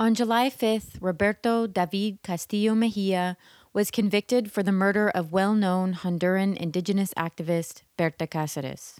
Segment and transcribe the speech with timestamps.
[0.00, 3.36] On July 5th, Roberto David Castillo Mejia
[3.74, 8.96] was convicted for the murder of well known Honduran indigenous activist Berta Cáceres.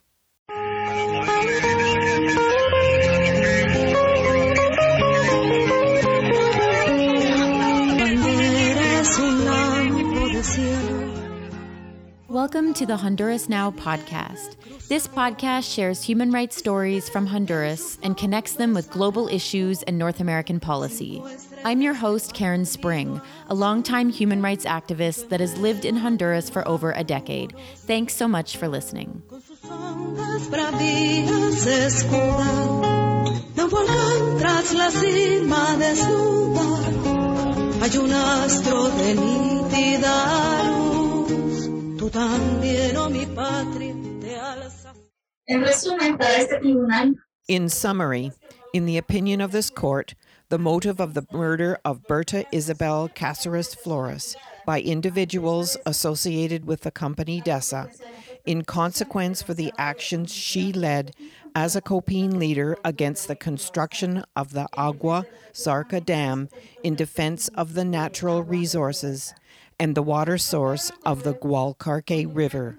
[12.30, 14.54] Welcome to the Honduras Now podcast.
[14.86, 19.98] This podcast shares human rights stories from Honduras and connects them with global issues and
[19.98, 21.20] North American policy.
[21.64, 26.48] I'm your host, Karen Spring, a longtime human rights activist that has lived in Honduras
[26.48, 27.52] for over a decade.
[27.78, 29.24] Thanks so much for listening.
[42.10, 44.92] Tú también, oh mi patria, te alza.
[45.48, 47.14] En resumen, para este tribunal.
[47.46, 48.32] In summary,
[48.72, 50.16] in the opinion of this court,
[50.48, 54.34] the motive of the murder of Berta Isabel Cáceres Flores
[54.66, 57.88] by individuals associated with the company DESA,
[58.44, 61.14] in consequence for the actions she led
[61.54, 66.48] as a COPINH leader against the construction of the Agua Zarca Dam
[66.82, 69.32] in defense of the natural resources
[69.80, 72.78] and the water source of the Gualcarque River.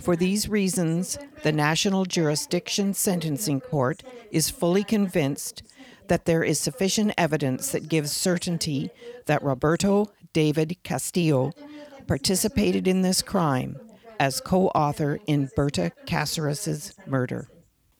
[0.00, 5.64] For these reasons, the National Jurisdiction Sentencing Court is fully convinced
[6.06, 8.90] that there is sufficient evidence that gives certainty
[9.26, 11.52] that Roberto David Castillo
[12.06, 13.80] participated in this crime
[14.20, 17.48] as co author in Berta Cáceres' murder.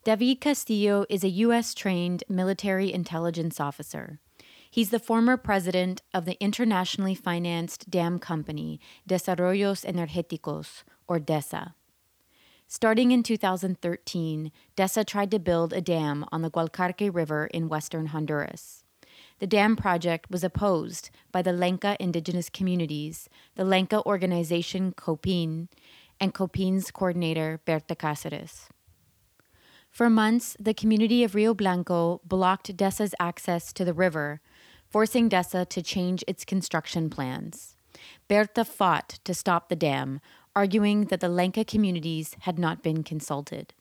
[0.04, 1.74] David Castillo is a U.S.
[1.74, 4.20] trained military intelligence officer.
[4.70, 11.74] He's the former president of the internationally financed dam company Desarrollos Energéticos, or DESA.
[12.66, 18.06] Starting in 2013, DESA tried to build a dam on the Gualcarque River in western
[18.06, 18.84] Honduras.
[19.38, 25.68] The dam project was opposed by the Lenca indigenous communities, the Lenca organization COPINH,
[26.20, 28.68] and COPINH's coordinator Berta Cáceres.
[29.90, 34.40] For months, the community of Rio Blanco blocked DESA's access to the river
[34.88, 37.76] forcing DESA to change its construction plans.
[38.28, 40.20] Berta fought to stop the dam,
[40.54, 43.74] arguing that the Lenca communities had not been consulted.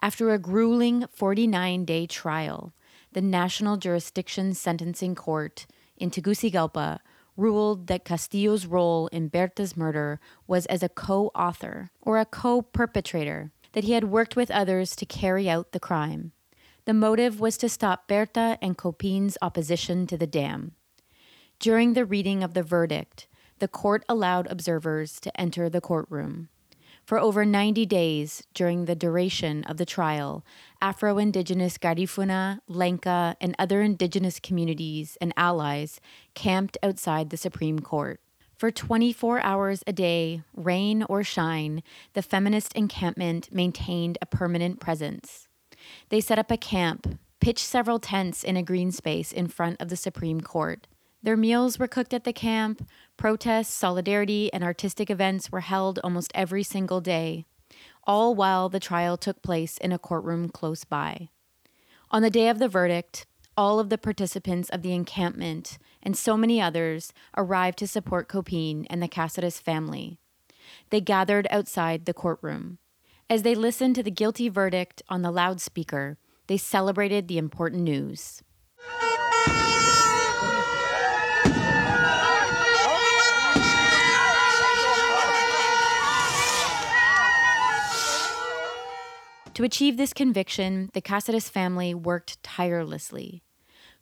[0.00, 2.72] After a grueling 49 day trial,
[3.12, 7.00] the National Jurisdiction Sentencing Court in Tegucigalpa
[7.36, 12.62] ruled that Castillo's role in Berta's murder was as a co author or a co
[12.62, 16.32] perpetrator, that he had worked with others to carry out the crime.
[16.84, 20.72] The motive was to stop Berta and COPINH's opposition to the dam.
[21.60, 23.28] During the reading of the verdict,
[23.60, 26.48] the court allowed observers to enter the courtroom.
[27.04, 30.44] For over 90 days during the duration of the trial,
[30.80, 36.00] Afro Indigenous Garifuna, Lenca, and other indigenous communities and allies
[36.34, 38.20] camped outside the Supreme Court.
[38.56, 45.46] For 24 hours a day, rain or shine, the feminist encampment maintained a permanent presence.
[46.08, 49.88] They set up a camp, pitched several tents in a green space in front of
[49.88, 50.86] the Supreme Court.
[51.22, 56.32] Their meals were cooked at the camp, protests, solidarity, and artistic events were held almost
[56.34, 57.46] every single day,
[58.04, 61.28] all while the trial took place in a courtroom close by.
[62.10, 63.26] On the day of the verdict,
[63.56, 68.86] all of the participants of the encampment and so many others arrived to support COPINH
[68.90, 70.18] and the Cáceres family.
[70.90, 72.78] They gathered outside the courtroom.
[73.32, 78.42] As they listened to the guilty verdict on the loudspeaker, they celebrated the important news.
[89.54, 93.42] To achieve this conviction, the Cáceres family worked tirelessly.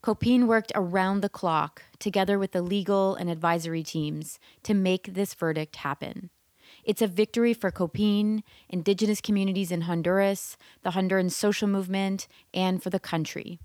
[0.03, 5.35] COPINH worked around the clock, together with the legal and advisory teams, to make this
[5.35, 6.31] verdict happen.
[6.85, 12.91] It's a victory for COPINH, indigenous communities in Honduras, the Honduran social movement, and for
[12.91, 13.59] the country.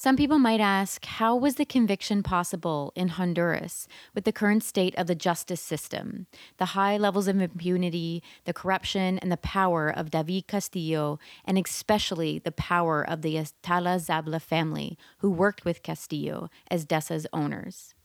[0.00, 4.94] Some people might ask how was the conviction possible in Honduras with the current state
[4.94, 10.12] of the justice system, the high levels of impunity, the corruption, and the power of
[10.12, 16.48] David Castillo, and especially the power of the Atala Zabla family who worked with Castillo
[16.70, 17.96] as DESA's owners?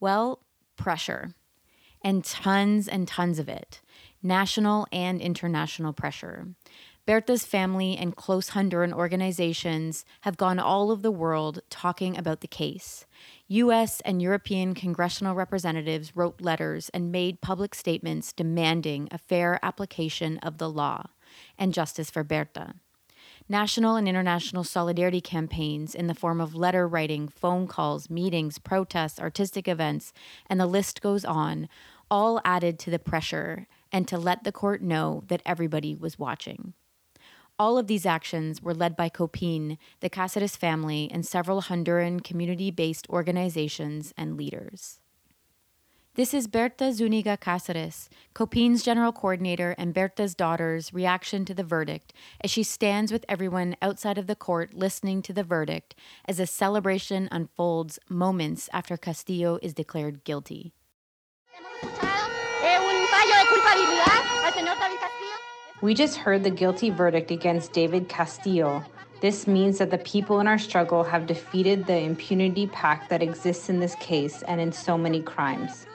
[0.00, 0.40] Well,
[0.76, 1.36] pressure
[2.02, 3.80] and tons and tons of it
[4.22, 6.48] national and international pressure.
[7.06, 12.46] Berta's family and close Honduran organizations have gone all over the world talking about the
[12.46, 13.06] case.
[13.48, 14.00] U.S.
[14.02, 20.58] and European congressional representatives wrote letters and made public statements demanding a fair application of
[20.58, 21.06] the law
[21.58, 22.74] and justice for Berta.
[23.48, 29.18] National and international solidarity campaigns in the form of letter writing, phone calls, meetings, protests,
[29.18, 30.12] artistic events,
[30.48, 31.68] and the list goes on,
[32.10, 36.74] all added to the pressure and to let the court know that everybody was watching.
[37.58, 42.70] All of these actions were led by COPINH, the Cáceres family, and several Honduran community
[42.70, 44.98] based organizations and leaders.
[46.14, 52.12] This is Berta Zuniga Cáceres, COPINH's general coordinator and Berta's daughter's reaction to the verdict
[52.42, 55.94] as she stands with everyone outside of the court listening to the verdict
[56.26, 60.72] as a celebration unfolds moments after Castillo is declared guilty.
[65.82, 68.84] We just heard the guilty verdict against David Castillo.
[69.22, 73.70] This means that the people in our struggle have defeated the impunity pact that exists
[73.70, 75.86] in this case and in so many crimes.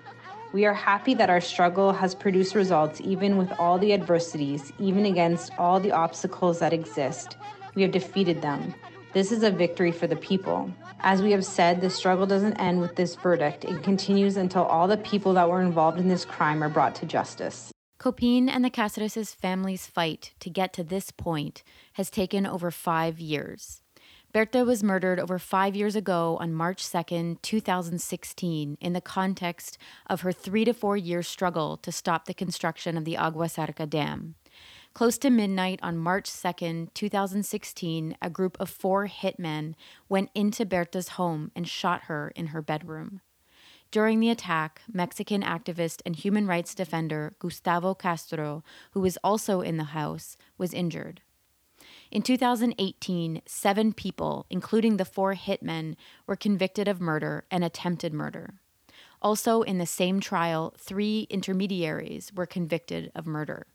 [0.53, 5.05] We are happy that our struggle has produced results even with all the adversities, even
[5.05, 7.37] against all the obstacles that exist.
[7.75, 8.73] We have defeated them.
[9.15, 10.69] This is a victory for the people.
[10.99, 13.63] As we have said, the struggle doesn't end with this verdict.
[13.63, 17.05] It continues until all the people that were involved in this crime are brought to
[17.05, 17.71] justice.
[17.97, 21.63] COPINH and the Cáceres family's fight to get to this point
[21.93, 23.81] has taken over five years.
[24.33, 29.77] Berta was murdered over five years ago on March 2nd, 2016, in the context
[30.07, 33.89] of her three to four year struggle to stop the construction of the Agua Zarca
[33.89, 34.35] Dam.
[34.95, 39.75] Close to midnight on March 2, 2016, a group of four hitmen
[40.07, 43.19] went into Berta's home and shot her in her bedroom.
[43.91, 49.75] During the attack, Mexican activist and human rights defender Gustavo Castro, who was also in
[49.75, 51.19] the house, was injured.
[52.09, 58.61] In 2018, seven people, including the four hitmen, were convicted of murder and attempted murder.
[59.21, 63.67] Also, in the same trial, three intermediaries were convicted of murder.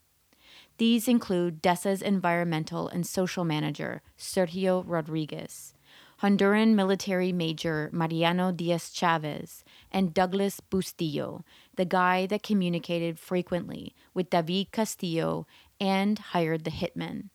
[0.81, 5.75] These include DESA's environmental and social manager, Sergio Rodriguez,
[6.23, 11.43] Honduran military major Mariano Diaz Chavez, and Douglas Bustillo,
[11.75, 15.45] the guy that communicated frequently with David Castillo
[15.79, 17.29] and hired the hitmen.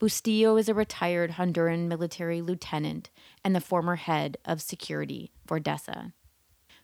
[0.00, 3.10] Bustillo is a retired Honduran military lieutenant
[3.44, 6.12] and the former head of security for DESA.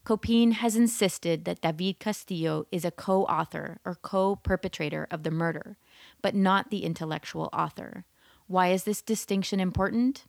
[0.07, 5.33] COPINH has insisted that David Castillo is a co author or co perpetrator of the
[5.33, 5.77] murder,
[6.23, 8.05] but not the intellectual author.
[8.47, 10.25] Why is this distinction important?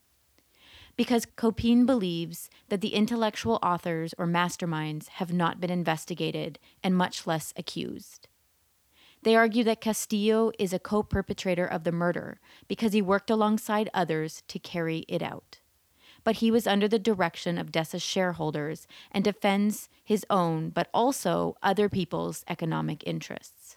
[0.97, 7.27] because COPINH believes that the intellectual authors or masterminds have not been investigated and much
[7.27, 8.27] less accused.
[9.21, 13.89] They argue that Castillo is a co perpetrator of the murder because he worked alongside
[13.93, 15.59] others to carry it out.
[16.23, 21.55] But he was under the direction of DESA's shareholders and defends his own, but also
[21.63, 23.76] other people's economic interests.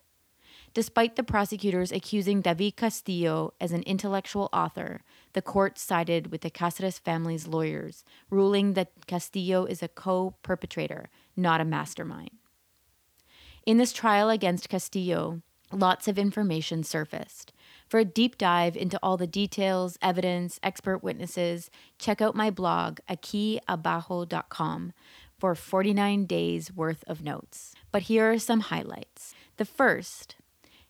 [0.72, 5.02] Despite the prosecutors accusing David Castillo as an intellectual author,
[5.32, 11.08] the court sided with the Cáceres family's lawyers, ruling that Castillo is a co perpetrator,
[11.37, 12.31] not a mastermind.
[13.67, 17.52] In this trial against Castillo, lots of information surfaced.
[17.88, 21.69] For a deep dive into all the details, evidence, expert witnesses,
[21.99, 24.93] check out my blog, aquiabajo.com,
[25.37, 27.75] for 49 days worth of notes.
[27.90, 29.34] But here are some highlights.
[29.56, 30.37] The first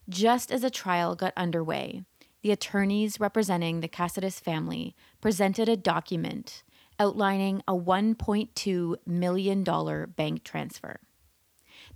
[0.09, 2.03] just as a trial got underway,
[2.41, 6.63] the attorneys representing the Cáceres family presented a document
[6.99, 9.63] outlining a $1.2 million
[10.15, 10.99] bank transfer.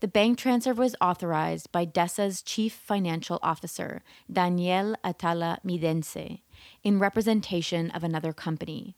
[0.02, 6.40] The bank transfer was authorized by DESA's chief financial officer, Daniel Atala Midence,
[6.84, 8.96] in representation of another company.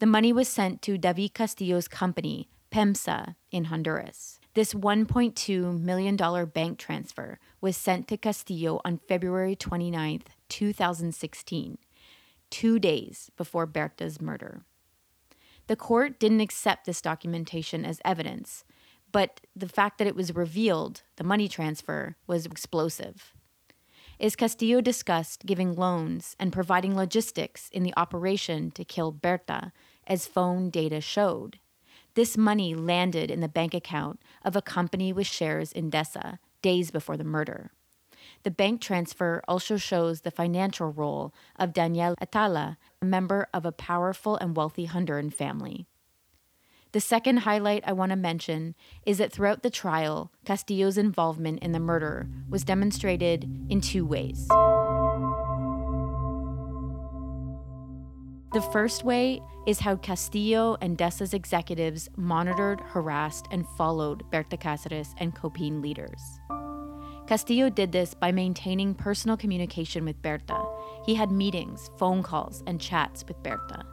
[0.00, 4.40] The money was sent to David Castillo's company, PEMSA, in Honduras.
[4.58, 11.78] This $1.2 million bank transfer was sent to Castillo on February 29, 2016,
[12.50, 14.62] two days before Berta's murder.
[15.68, 18.64] The court didn't accept this documentation as evidence,
[19.12, 23.32] but the fact that it was revealed, the money transfer, was explosive.
[24.18, 29.70] Is Castillo discussed giving loans and providing logistics in the operation to kill Berta,
[30.04, 31.60] as phone data showed?
[32.18, 36.90] This money landed in the bank account of a company with shares in DESA days
[36.90, 37.70] before the murder.
[38.42, 43.70] The bank transfer also shows the financial role of Daniel Atala, a member of a
[43.70, 45.86] powerful and wealthy Honduran family.
[46.90, 48.74] The second highlight I want to mention
[49.06, 54.48] is that throughout the trial, Castillo's involvement in the murder was demonstrated in two ways.
[58.54, 65.14] The first way is how Castillo and DESA's executives monitored, harassed, and followed Berta Cáceres
[65.18, 66.40] and COPINH leaders.
[67.26, 70.64] Castillo did this by maintaining personal communication with Berta.
[71.04, 73.84] He had meetings, phone calls, and chats with Berta.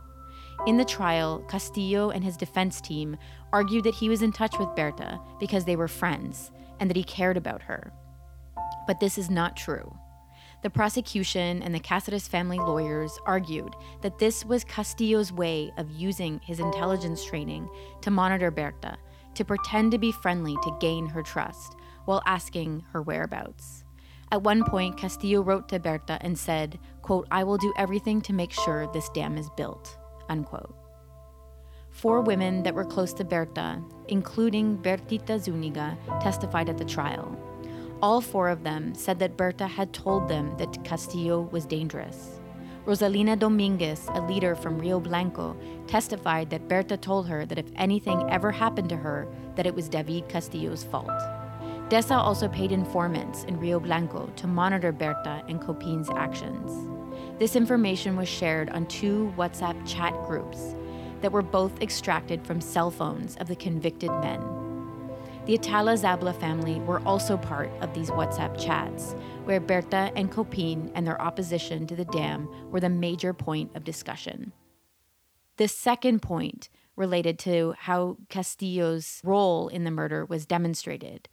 [0.65, 3.17] In the trial, Castillo and his defense team
[3.51, 7.03] argued that he was in touch with Berta because they were friends and that he
[7.03, 7.91] cared about her.
[8.87, 9.93] But this is not true.
[10.65, 16.39] The prosecution and the Cáceres family lawyers argued that this was Castillo's way of using
[16.39, 17.69] his intelligence training
[18.01, 18.97] to monitor Berta,
[19.35, 23.83] to pretend to be friendly to gain her trust, while asking her whereabouts.
[24.31, 28.33] At one point, Castillo wrote to Berta and said, quote, I will do everything to
[28.33, 30.75] make sure this dam is built, unquote.
[31.91, 37.39] Four women that were close to Berta, including Bertita Zuniga, testified at the trial.
[38.01, 42.39] All four of them said that Berta had told them that Castillo was dangerous.
[42.85, 48.23] Rosalina Dominguez, a leader from Rio Blanco, testified that Berta told her that if anything
[48.29, 51.09] ever happened to her, that it was David Castillo's fault.
[51.89, 56.71] DESA also paid informants in Rio Blanco to monitor Berta and COPINH's actions.
[57.39, 60.75] This information was shared on two WhatsApp chat groups
[61.21, 64.54] that were both extracted from cell phones of the convicted men.
[65.45, 70.91] The Atala Zabla family were also part of these WhatsApp chats, where Berta and COPINH
[70.95, 74.53] and their opposition to the dam were the major point of discussion.
[75.57, 81.29] The second point related to how Castillo's role in the murder was demonstrated,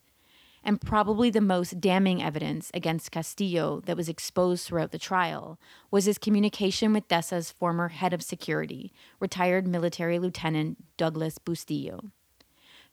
[0.62, 5.58] and probably the most damning evidence against Castillo that was exposed throughout the trial
[5.90, 12.10] was his communication with DESA's former head of security, retired military lieutenant Douglas Bustillo.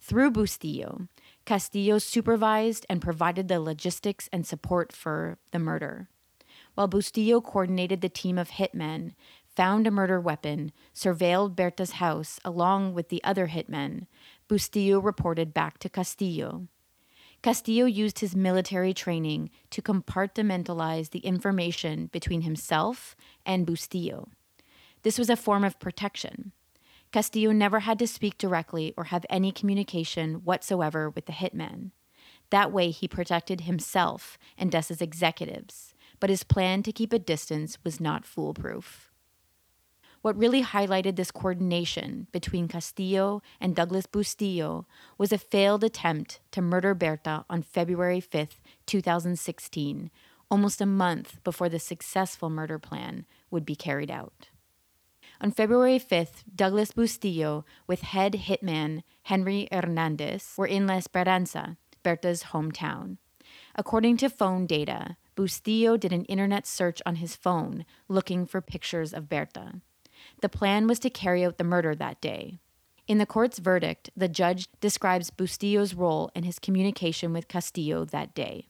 [0.02, 1.08] Through Bustillo,
[1.46, 6.08] Castillo supervised and provided the logistics and support for the murder.
[6.74, 9.14] While Bustillo coordinated the team of hitmen,
[9.56, 14.08] found a murder weapon, surveilled Berta's house along with the other hitmen,
[14.48, 16.68] Bustillo reported back to Castillo.
[17.42, 23.16] Castillo used his military training to compartmentalize the information between himself
[23.46, 24.30] and Bustillo.
[25.04, 26.52] This was a form of protection.
[27.12, 31.92] Castillo never had to speak directly or have any communication whatsoever with the hitmen.
[32.52, 37.78] That way, he protected himself and DESA's executives, but his plan to keep a distance
[37.84, 39.10] was not foolproof.
[40.22, 44.86] What really highlighted this coordination between Castillo and Douglas Bustillo
[45.18, 50.12] was a failed attempt to murder Berta on February 5, 2016,
[50.52, 54.50] almost a month before the successful murder plan would be carried out.
[55.42, 62.44] On February 5th, Douglas Bustillo, with head hitman Henry Hernandez, were in La Esperanza, Berta's
[62.52, 63.18] hometown.
[63.74, 69.14] According to phone data, Bustillo did an internet search on his phone looking for pictures
[69.14, 69.80] of Berta.
[70.42, 72.60] The plan was to carry out the murder that day.
[73.08, 78.36] In the court's verdict, the judge describes Bustillo's role in his communication with Castillo that
[78.36, 78.68] day.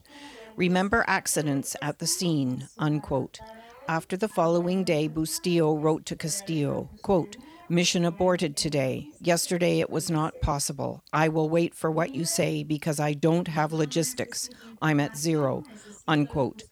[0.56, 3.40] "Remember accidents at the scene." unquote.
[3.86, 7.36] After the following day, Bustillo wrote to Castillo, quote,
[7.70, 9.08] Mission aborted today.
[9.20, 11.02] Yesterday it was not possible.
[11.14, 14.50] I will wait for what you say because I don't have logistics.
[14.82, 15.64] I'm at zero.
[16.06, 16.64] Unquote.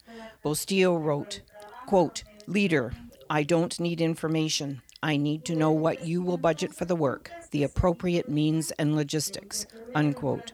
[0.45, 1.41] Bustillo wrote,
[1.87, 2.93] quote, Leader,
[3.31, 4.83] I don't need information.
[5.03, 8.95] I need to know what you will budget for the work, the appropriate means and
[8.95, 9.67] logistics.
[9.95, 10.53] Unquote.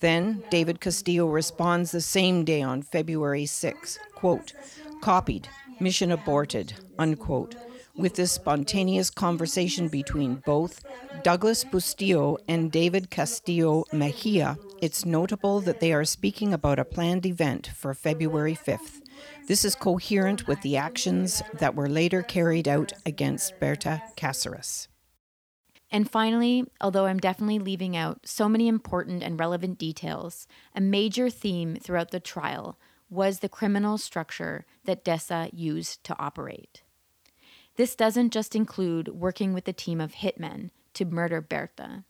[0.00, 4.54] Then David Castillo responds the same day on February 6, quote,
[5.02, 5.48] copied,
[5.78, 7.54] mission aborted, unquote
[7.98, 10.82] with this spontaneous conversation between both
[11.22, 17.26] Douglas Bustillo and David Castillo Mejia, it's notable that they are speaking about a planned
[17.26, 19.02] event for February 5th.
[19.48, 24.86] This is coherent with the actions that were later carried out against Berta Cáceres.
[25.90, 31.30] And finally, although I'm definitely leaving out so many important and relevant details, a major
[31.30, 32.78] theme throughout the trial
[33.10, 36.82] was the criminal structure that DESA used to operate.
[37.78, 42.02] This doesn't just include working with a team of hitmen to murder Berta,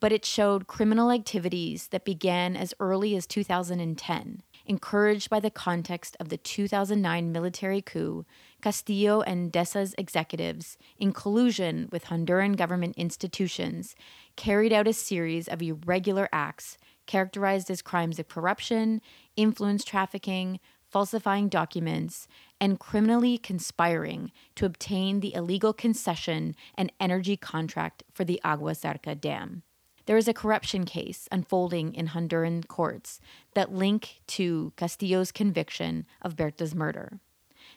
[0.00, 4.42] but it showed criminal activities that began as early as 2010.
[4.66, 8.26] Encouraged by the context of the 2009 military coup,
[8.60, 13.94] Castillo and DESA's executives, in collusion with Honduran government institutions,
[14.34, 19.00] carried out a series of irregular acts characterized as crimes of corruption,
[19.36, 20.58] influence trafficking,
[20.96, 22.26] falsifying documents,
[22.58, 29.14] and criminally conspiring to obtain the illegal concession and energy contract for the Agua Zarca
[29.20, 29.62] Dam.
[30.06, 33.20] there is a corruption case unfolding in Honduran courts
[33.52, 37.20] that link to Castillo's conviction of Berta's murder.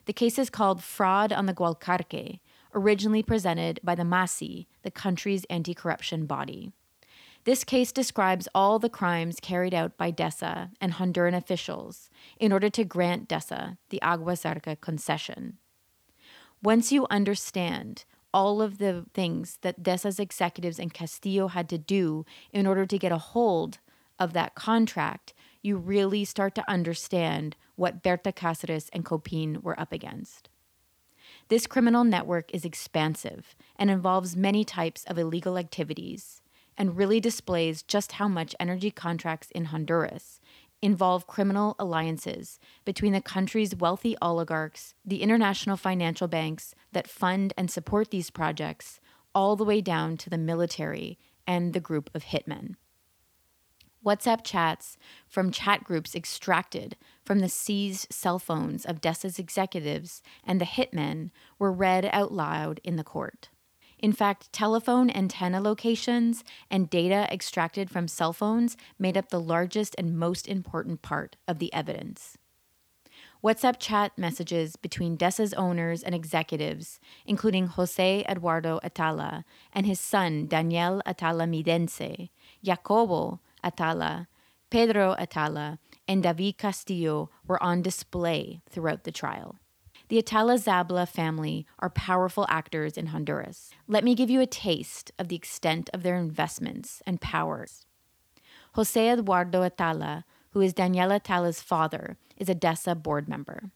[0.06, 2.40] The case is called Fraud on the Gualcarque,
[2.74, 6.72] originally presented by the MACCIH, the country's anti corruption body.
[7.46, 12.70] This case describes all the crimes carried out by DESA and Honduran officials in order
[12.70, 15.58] to grant DESA the Agua Zarca concession.
[16.62, 18.04] Once you understand
[18.34, 23.00] all of the things that DESA's executives and Castillo had to do in order to
[23.00, 23.80] get a hold
[24.20, 29.94] of that contract, you really start to understand what Berta Cáceres and COPINH were up
[29.94, 30.50] against.
[31.48, 36.42] This criminal network is expansive and involves many types of illegal activities
[36.80, 40.40] and really displays just how much energy contracts in Honduras
[40.82, 47.70] involve criminal alliances between the country's wealthy oligarchs, the international financial banks that fund and
[47.70, 49.02] support these projects,
[49.36, 52.76] all the way down to the military and the group of hitmen.
[54.06, 56.96] WhatsApp chats from chat groups extracted
[57.26, 62.80] from the seized cell phones of DESA's executives and the hitmen were read out loud
[62.86, 63.50] in the court.
[64.00, 69.94] In fact, telephone antenna locations and data extracted from cell phones made up the largest
[69.98, 72.38] and most important part of the evidence.
[73.44, 80.46] WhatsApp chat messages between DESA's owners and executives, including Jose Eduardo Atala and his son
[80.48, 82.30] Daniel Atala Midence,
[82.64, 84.28] Jacobo Atala,
[84.70, 89.58] Pedro Atala, and David Castillo were on display throughout the trial.
[90.10, 93.70] The Atala Zabla family are powerful actors in Honduras.
[93.88, 97.86] Let me give you a taste of the extent of their investments and powers.
[98.74, 103.70] Jose Eduardo Atala, who is Daniel Atala's father, is a DESA board member.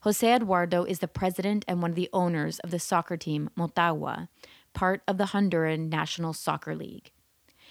[0.00, 4.26] Jose Eduardo is the president and one of the owners of the soccer team Motagua,
[4.72, 7.12] part of the Honduran National Soccer League.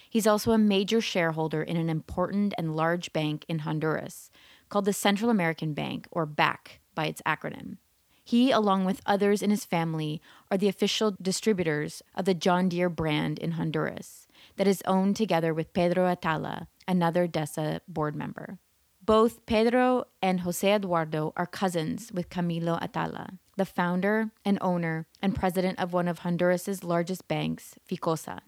[0.09, 4.31] He's also a major shareholder in an important and large bank in Honduras
[4.69, 7.77] called the Central American Bank, or BAC, by its acronym.
[8.23, 12.89] He, along with others in his family, are the official distributors of the John Deere
[12.89, 18.59] brand in Honduras, that is owned together with Pedro Atala, another DESA board member.
[19.05, 25.35] Both Pedro and Jose Eduardo are cousins with Camilo Atala, the founder and owner and
[25.35, 28.39] president of one of Honduras's largest banks, Ficohsa.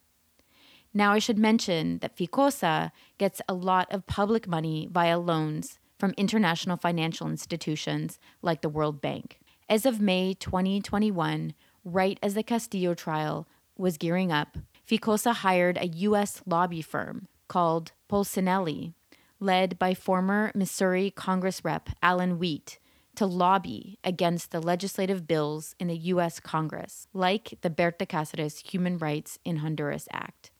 [0.94, 6.14] Now, I should mention that Ficohsa gets a lot of public money via loans from
[6.18, 9.40] international financial institutions like the World Bank.
[9.68, 11.54] As of May 2021,
[11.84, 16.42] right as the Castillo trial was gearing up, Ficohsa hired a U.S.
[16.46, 18.94] lobby firm called Polsinelli,
[19.40, 22.80] led by former Missouri Congress Rep Alan Wheat,
[23.16, 26.40] to lobby against the legislative bills in the U.S.
[26.40, 30.52] Congress, like the Berta Cáceres Human Rights in Honduras Act.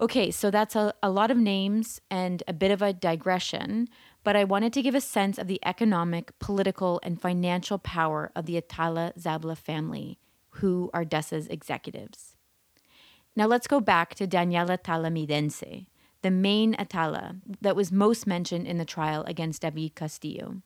[0.00, 3.88] Okay, so that's a, a lot of names and a bit of a digression,
[4.22, 8.46] but I wanted to give a sense of the economic, political, and financial power of
[8.46, 10.18] the Atala Zabla family,
[10.50, 12.36] who are DESA's executives.
[13.34, 15.86] Now let's go back to Daniel Atala Midence,
[16.22, 20.62] the main Atala that was most mentioned in the trial against David Castillo.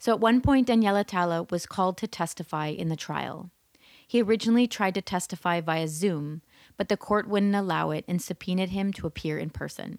[0.00, 3.50] So at one point, Daniel Atala was called to testify in the trial.
[4.06, 6.42] He originally tried to testify via Zoom,
[6.76, 9.98] but the court wouldn't allow it and subpoenaed him to appear in person.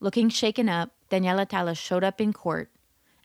[0.00, 2.70] Looking shaken up, Daniel Atala showed up in court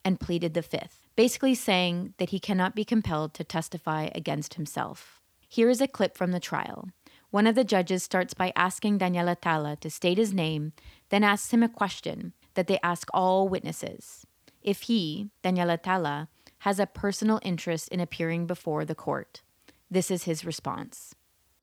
[0.04, 5.22] and pleaded the fifth, basically saying that he cannot be compelled to testify against himself.
[5.48, 6.90] Here is a clip from the trial.
[7.32, 10.74] One of the judges starts by asking Daniel Atala to state his name,
[11.10, 14.26] then asks him a question that they ask all witnesses.
[14.62, 19.42] If he, Daniel Atala, has a personal interest in appearing before the court.
[19.90, 21.14] This is his response.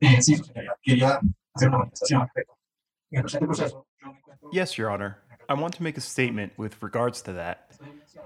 [4.52, 5.18] Yes, Your Honor.
[5.48, 7.72] I want to make a statement with regards to that.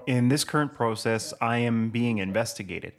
[0.07, 2.93] In this current process, I am being investigated.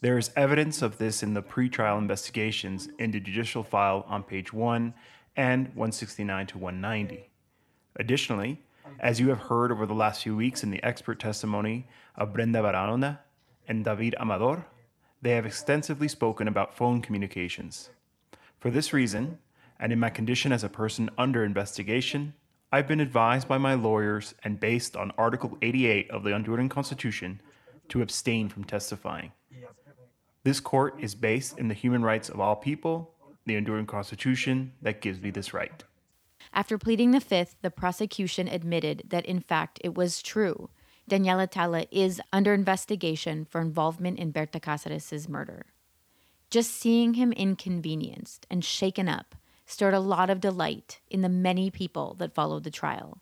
[0.00, 4.52] There is evidence of this in the pretrial investigations in the judicial file on page
[4.52, 4.94] 1
[5.36, 7.30] and 169 to 190.
[7.96, 8.60] Additionally,
[9.00, 12.60] as you have heard over the last few weeks in the expert testimony of Brenda
[12.60, 13.18] Barahona
[13.66, 14.66] and David Amador,
[15.22, 17.90] they have extensively spoken about phone communications.
[18.64, 19.40] For this reason,
[19.78, 22.32] and in my condition as a person under investigation,
[22.72, 27.42] I've been advised by my lawyers and based on Article 88 of the Honduran Constitution
[27.90, 29.32] to abstain from testifying.
[30.44, 33.12] This court is based in the human rights of all people,
[33.44, 35.84] the Honduran Constitution that gives me this right.
[36.54, 40.70] After pleading the fifth, the prosecution admitted that in fact it was true.
[41.06, 45.66] Daniel Atala is under investigation for involvement in Berta Cáceres' murder.
[46.54, 49.34] Just seeing him inconvenienced and shaken up
[49.66, 53.18] stirred a lot of delight in the many people that followed the trial.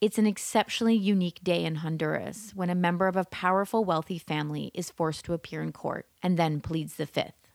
[0.00, 4.70] It's an exceptionally unique day in Honduras when a member of a powerful, wealthy family
[4.72, 7.50] is forced to appear in court and then pleads the fifth.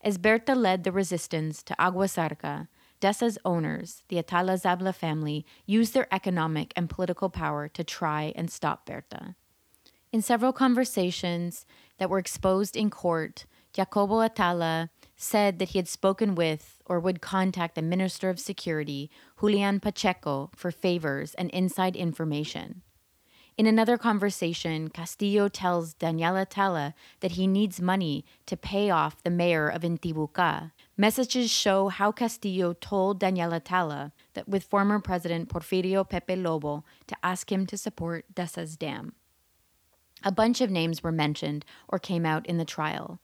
[0.00, 2.68] As Berta led the resistance to Agua Zarca,
[3.00, 8.50] DESA's owners, the Atala Zabla family, used their economic and political power to try and
[8.50, 9.34] stop Berta.
[10.10, 11.66] In several conversations
[11.98, 17.20] that were exposed in court, Jacobo Atala said that he had spoken with or would
[17.20, 22.82] contact the Minister of Security, Julian Pacheco, for favors and inside information.
[23.56, 29.28] In another conversation, Castillo tells Daniel Atala that he needs money to pay off the
[29.30, 30.72] mayor of Intibuca.
[30.96, 37.16] Messages show how Castillo told Daniel Atala that with former President Porfirio Pepe Lobo to
[37.22, 39.12] ask him to support DESA's dam.
[40.24, 43.20] A bunch of names were mentioned or came out in the trial.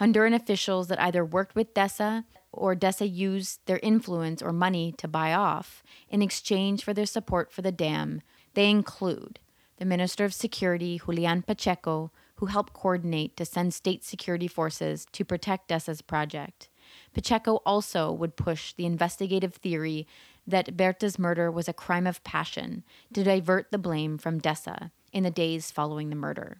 [0.00, 5.06] Honduran officials that either worked with DESA or DESA used their influence or money to
[5.06, 8.20] buy off in exchange for their support for the dam.
[8.54, 9.38] They include
[9.78, 15.24] the Minister of Security, Julian Pacheco, who helped coordinate to send state security forces to
[15.24, 16.68] protect DESA's project.
[17.12, 20.06] Pacheco also would push the investigative theory
[20.46, 25.22] that Berta's murder was a crime of passion to divert the blame from DESA in
[25.22, 26.58] the days following the murder.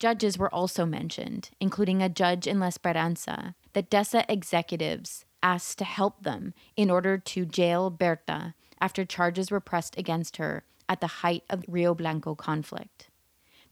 [0.00, 5.84] Judges were also mentioned, including a judge in La Esperanza, that DESA executives asked to
[5.84, 11.20] help them in order to jail Berta after charges were pressed against her at the
[11.22, 13.10] height of the Rio Blanco conflict.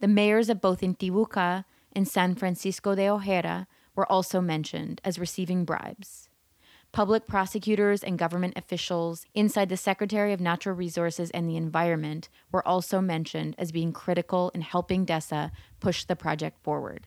[0.00, 1.64] The mayors of both Intibuca
[1.94, 6.27] and San Francisco de Ojuera were also mentioned as receiving bribes.
[6.92, 12.66] Public prosecutors and government officials inside the Secretary of Natural Resources and the Environment were
[12.66, 17.06] also mentioned as being critical in helping DESA push the project forward.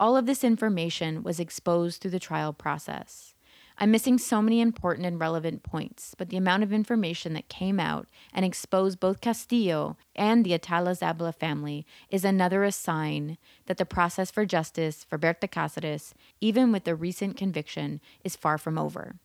[0.00, 3.33] All of this information was exposed through the trial process.
[3.76, 7.80] I'm missing so many important and relevant points, but the amount of information that came
[7.80, 13.84] out and exposed both Castillo and the Atala Zabla family is another sign that the
[13.84, 19.16] process for justice for Berta Cáceres, even with the recent conviction, is far from over.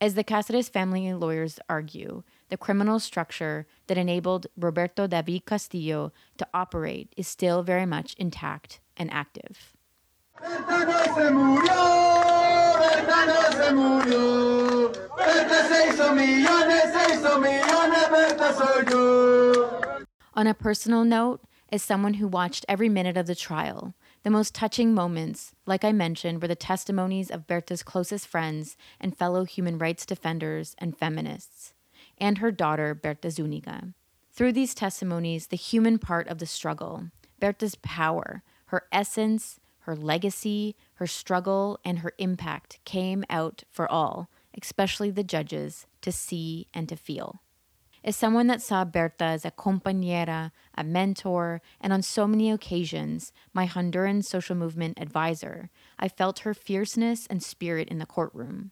[0.00, 6.46] As the Cáceres family lawyers argue, the criminal structure that enabled Roberto David Castillo to
[6.54, 9.74] operate is still very much intact and active.
[12.86, 20.04] Berta no se murió, Berta se hizo millones, se hizo millones, Berta soy yo.
[20.34, 21.40] On a personal note,
[21.72, 25.92] as someone who watched every minute of the trial, the most touching moments, like I
[25.92, 31.74] mentioned, were the testimonies of Berta's closest friends and fellow human rights defenders and feminists,
[32.18, 33.88] and her daughter, Berta Zuniga.
[34.32, 37.04] Through these testimonies, the human part of the struggle,
[37.40, 44.28] Berta's power, her essence, her legacy, her struggle, and her impact came out for all,
[44.60, 47.40] especially the judges, to see and to feel.
[48.02, 53.32] As someone that saw Berta as a compañera, a mentor, and on so many occasions,
[53.52, 58.70] my Honduran social movement advisor, I felt her fierceness and spirit in the courtroom.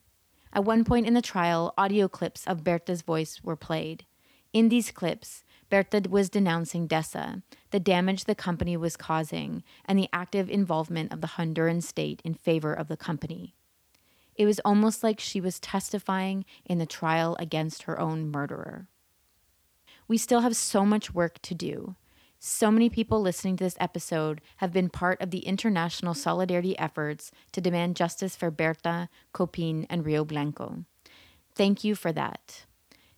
[0.53, 4.07] At one point in the trial, audio clips of Berta's voice were played.
[4.53, 10.09] In these clips, Berta was denouncing DESA, the damage the company was causing, and the
[10.13, 13.55] active involvement of the Honduran state in favor of the company.
[14.37, 18.89] It was almost like she was testifying in the trial against her own murderer.
[20.07, 21.95] We still have so much work to do.
[22.39, 27.31] So many people listening to this episode have been part of the international solidarity efforts
[27.53, 30.85] to demand justice for Berta, COPINH, and Rio Blanco.
[31.55, 32.67] Thank you for that.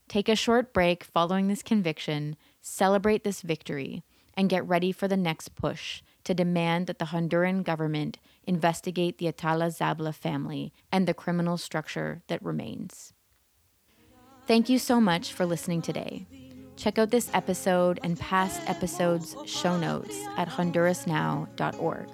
[0.09, 5.17] Take a short break following this conviction, celebrate this victory, and get ready for the
[5.17, 11.15] next push to demand that the Honduran government investigate the Atala Zabla family and the
[11.15, 13.13] criminal structure that remains.
[14.47, 16.27] Thank you so much for listening today.
[16.77, 22.09] Check out this episode and past episodes' show notes at hondurasnow.org.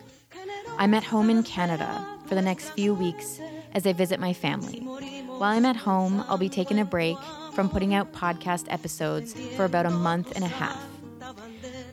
[0.79, 3.39] I'm at home in Canada for the next few weeks
[3.73, 4.79] as I visit my family.
[4.79, 7.19] While I'm at home, I'll be taking a break
[7.55, 10.81] from putting out podcast episodes for about a month and a half.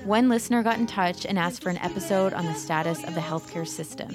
[0.03, 3.21] One listener got in touch and asked for an episode on the status of the
[3.21, 4.09] healthcare system.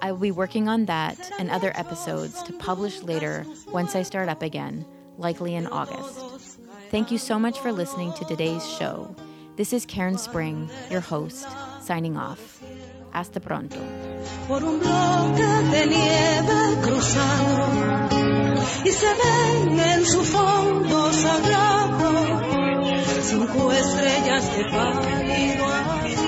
[0.00, 4.28] I will be working on that and other episodes to publish later once I start
[4.28, 4.86] up again,
[5.18, 6.58] likely in August.
[6.90, 9.14] Thank you so much for listening to today's show.
[9.56, 11.48] This is Karen Spring, your host,
[11.82, 12.62] signing off.
[13.10, 14.15] Hasta pronto.
[14.48, 18.06] Por un bloque de nieve cruzado
[18.84, 22.12] y se ven en su fondo sagrado
[23.22, 26.25] cinco estrellas de pálido